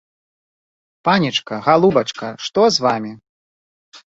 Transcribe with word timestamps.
Панечка, 1.09 1.55
галубачка, 1.67 2.27
што 2.47 2.61
з 2.79 2.85
вамі? 2.87 3.13